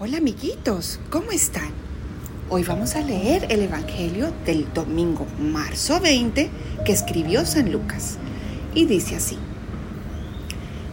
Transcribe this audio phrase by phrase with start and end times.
[0.00, 1.70] Hola amiguitos, ¿cómo están?
[2.48, 6.50] Hoy vamos a leer el Evangelio del domingo, marzo 20,
[6.84, 8.16] que escribió San Lucas.
[8.74, 9.38] Y dice así.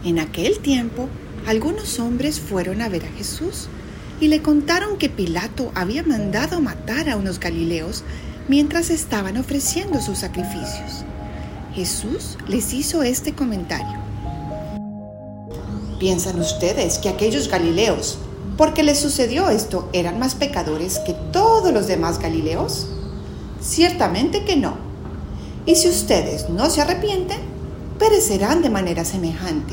[0.04, 1.08] En aquel tiempo,
[1.46, 3.68] algunos hombres fueron a ver a Jesús
[4.20, 8.04] y le contaron que Pilato había mandado matar a unos galileos
[8.48, 11.04] mientras estaban ofreciendo sus sacrificios.
[11.74, 13.98] Jesús les hizo este comentario.
[15.98, 18.18] ¿Piensan ustedes que aquellos galileos,
[18.60, 22.88] porque les sucedió esto, eran más pecadores que todos los demás galileos?
[23.58, 24.74] Ciertamente que no.
[25.64, 27.38] Y si ustedes no se arrepienten,
[27.98, 29.72] perecerán de manera semejante.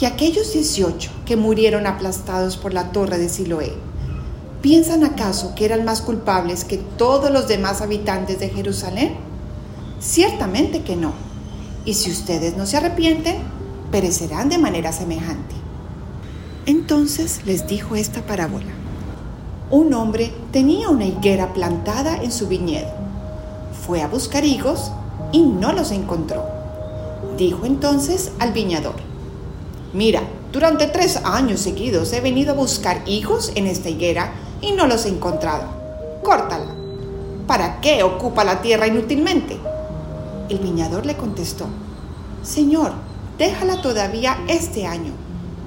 [0.00, 3.72] Y aquellos 18 que murieron aplastados por la torre de Siloé,
[4.60, 9.16] ¿piensan acaso que eran más culpables que todos los demás habitantes de Jerusalén?
[9.98, 11.14] Ciertamente que no.
[11.84, 13.38] Y si ustedes no se arrepienten,
[13.90, 15.61] perecerán de manera semejante.
[16.64, 18.70] Entonces les dijo esta parábola.
[19.68, 22.90] Un hombre tenía una higuera plantada en su viñedo.
[23.84, 24.92] Fue a buscar higos
[25.32, 26.44] y no los encontró.
[27.36, 28.94] Dijo entonces al viñador,
[29.92, 30.22] mira,
[30.52, 35.04] durante tres años seguidos he venido a buscar higos en esta higuera y no los
[35.06, 35.64] he encontrado.
[36.22, 36.76] Córtala.
[37.48, 39.58] ¿Para qué ocupa la tierra inútilmente?
[40.48, 41.66] El viñador le contestó,
[42.42, 42.92] Señor,
[43.36, 45.12] déjala todavía este año.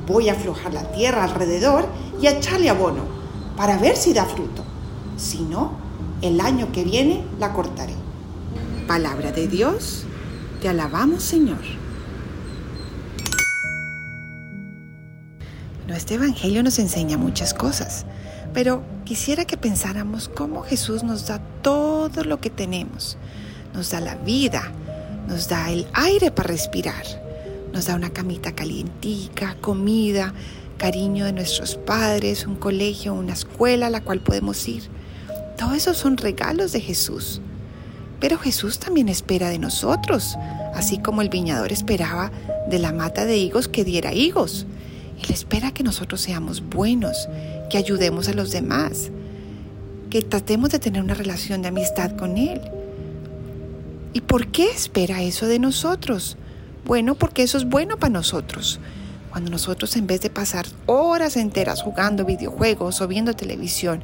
[0.08, 1.88] Voy a aflojar la tierra alrededor
[2.22, 3.03] y a echarle abono
[3.58, 4.64] para ver si da fruto.
[5.17, 5.72] Si no,
[6.22, 7.95] el año que viene la cortaré.
[8.88, 10.03] Palabra de Dios,
[10.61, 11.86] te alabamos Señor.
[15.95, 18.06] Este Evangelio nos enseña muchas cosas,
[18.53, 23.17] pero quisiera que pensáramos cómo Jesús nos da todo lo que tenemos.
[23.73, 24.72] Nos da la vida,
[25.28, 27.03] nos da el aire para respirar,
[27.76, 30.34] nos da una camita calientica, comida,
[30.78, 34.84] cariño de nuestros padres, un colegio, una escuela a la cual podemos ir.
[35.58, 37.42] Todo eso son regalos de Jesús.
[38.22, 40.38] Pero Jesús también espera de nosotros,
[40.73, 42.32] así como el viñador esperaba
[42.70, 44.66] de la mata de higos que diera higos.
[45.22, 47.28] Él espera que nosotros seamos buenos,
[47.70, 49.11] que ayudemos a los demás,
[50.10, 52.61] que tratemos de tener una relación de amistad con Él.
[54.14, 56.38] ¿Y por qué espera eso de nosotros?
[56.86, 58.80] Bueno, porque eso es bueno para nosotros.
[59.32, 64.04] Cuando nosotros en vez de pasar horas enteras jugando videojuegos o viendo televisión,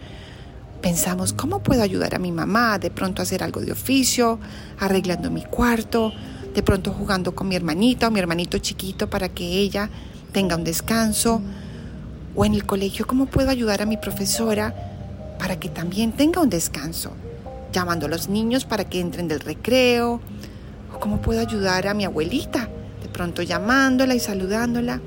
[0.81, 2.80] pensamos, ¿cómo puedo ayudar a mi mamá?
[2.80, 4.40] De pronto hacer algo de oficio,
[4.80, 6.12] arreglando mi cuarto,
[6.56, 9.88] de pronto jugando con mi hermanita o mi hermanito chiquito para que ella
[10.31, 11.40] tenga un descanso.
[12.36, 14.74] O en el colegio, ¿cómo puedo ayudar a mi profesora
[15.38, 17.12] para que también tenga un descanso?
[17.72, 20.19] Llamando a los niños para que entren del recreo,
[21.02, 22.69] ¿Cómo puedo ayudar a mi abuelita?
[23.13, 25.01] Pronto llamándola y saludándola.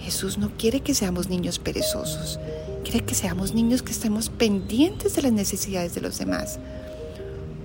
[0.00, 2.38] Jesús no quiere que seamos niños perezosos.
[2.84, 6.58] Quiere que seamos niños que estemos pendientes de las necesidades de los demás.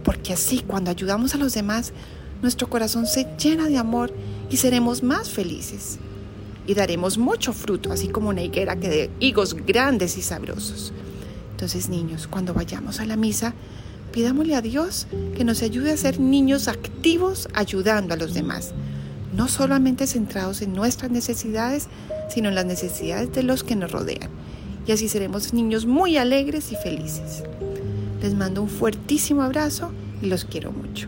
[0.03, 1.93] Porque así, cuando ayudamos a los demás,
[2.41, 4.13] nuestro corazón se llena de amor
[4.49, 5.99] y seremos más felices.
[6.65, 10.93] Y daremos mucho fruto, así como una higuera que dé higos grandes y sabrosos.
[11.51, 13.53] Entonces, niños, cuando vayamos a la misa,
[14.11, 15.07] Pidámosle a Dios
[15.37, 18.73] que nos ayude a ser niños activos ayudando a los demás,
[19.33, 21.87] no solamente centrados en nuestras necesidades,
[22.29, 24.29] sino en las necesidades de los que nos rodean.
[24.87, 27.43] Y así seremos niños muy alegres y felices.
[28.21, 29.91] Les mando un fuertísimo abrazo
[30.21, 31.07] y los quiero mucho.